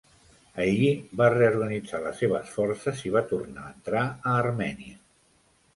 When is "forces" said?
2.57-3.05